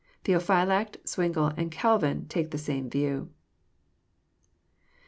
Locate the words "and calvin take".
1.59-2.49